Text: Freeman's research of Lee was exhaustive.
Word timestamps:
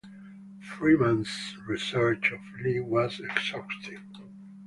Freeman's 0.61 1.55
research 1.67 2.31
of 2.31 2.39
Lee 2.63 2.79
was 2.79 3.19
exhaustive. 3.19 4.01